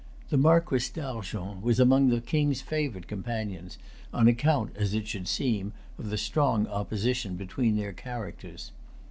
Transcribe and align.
The 0.31 0.35
Marquess 0.37 0.89
D'Argens 0.89 1.61
was 1.61 1.79
among 1.79 2.09
the 2.09 2.21
King's 2.21 2.59
favorite 2.59 3.05
companions, 3.07 3.77
on 4.11 4.27
account, 4.27 4.75
as 4.75 4.95
it 4.95 5.07
should 5.07 5.27
seem, 5.27 5.73
of 5.99 6.09
the 6.09 6.17
strong 6.17 6.65
opposition 6.65 7.35
between 7.35 7.75
their 7.75 7.93
characters. 7.93 8.71